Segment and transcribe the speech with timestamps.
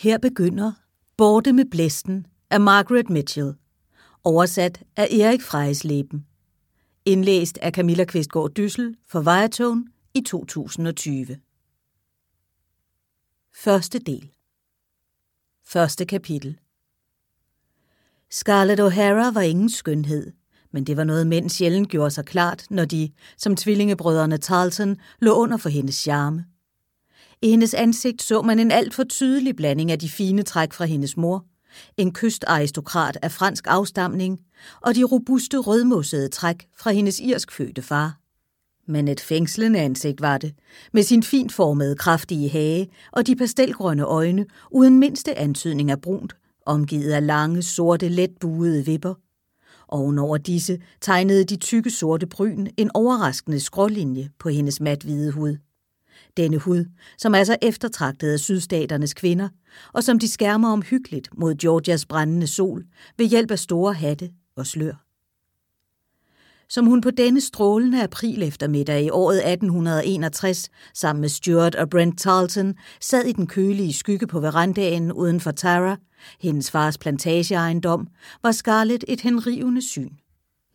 [0.00, 0.72] Her begynder
[1.16, 3.54] Borte med blæsten af Margaret Mitchell.
[4.24, 6.26] Oversat af Erik Frejesleben.
[7.04, 9.84] Indlæst af Camilla Kvistgaard Dyssel for Viatone
[10.14, 11.26] i 2020.
[13.54, 14.30] Første del.
[15.64, 16.58] Første kapitel.
[18.30, 20.32] Scarlett O'Hara var ingen skønhed,
[20.70, 25.32] men det var noget mænd sjældent gjorde sig klart, når de, som tvillingebrødrene Tarleton, lå
[25.32, 26.44] under for hendes charme.
[27.42, 30.84] I hendes ansigt så man en alt for tydelig blanding af de fine træk fra
[30.84, 31.44] hendes mor,
[31.96, 34.40] en kystaristokrat af fransk afstamning
[34.80, 38.18] og de robuste rødmossede træk fra hendes irskfødte far.
[38.86, 40.54] Men et fængslende ansigt var det,
[40.92, 46.36] med sin fint formede, kraftige hage og de pastelgrønne øjne uden mindste antydning af brunt,
[46.66, 49.14] omgivet af lange, sorte, let buede vipper.
[49.88, 55.56] Ovenover disse tegnede de tykke sorte bryn en overraskende skrålinje på hendes mathvide hud.
[56.36, 56.84] Denne hud,
[57.18, 59.48] som altså er så eftertragtet af sydstaternes kvinder,
[59.92, 62.84] og som de skærmer omhyggeligt mod Georgias brændende sol
[63.18, 65.04] ved hjælp af store hatte og slør.
[66.68, 72.18] Som hun på denne strålende april eftermiddag i året 1861 sammen med Stuart og Brent
[72.18, 75.96] Tarleton sad i den kølige skygge på verandaen uden for Tara,
[76.40, 78.08] hendes fars plantageejendom,
[78.42, 80.10] var Scarlett et henrivende syn.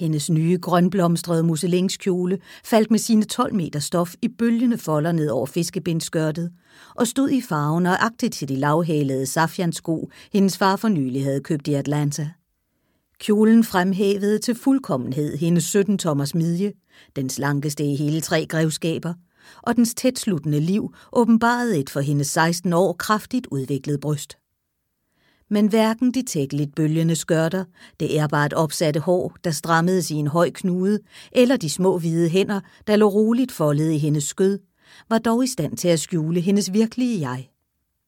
[0.00, 5.46] Hendes nye grønblomstrede musselingskjole faldt med sine 12 meter stof i bølgende folder ned over
[5.46, 6.50] fiskebindskørtet
[6.94, 11.68] og stod i farven agtigt til de lavhælede safiansko, hendes far for nylig havde købt
[11.68, 12.30] i Atlanta.
[13.18, 16.72] Kjolen fremhævede til fuldkommenhed hendes 17 tommers midje,
[17.16, 19.14] den slankeste i hele tre grevskaber,
[19.62, 24.39] og dens tætsluttende liv åbenbarede et for hendes 16 år kraftigt udviklet bryst
[25.50, 27.64] men hverken de tækkeligt bølgende skørter,
[28.00, 30.98] det ærbart opsatte hår, der strammede i en høj knude,
[31.32, 34.58] eller de små hvide hænder, der lå roligt foldet i hendes skød,
[35.08, 37.48] var dog i stand til at skjule hendes virkelige jeg.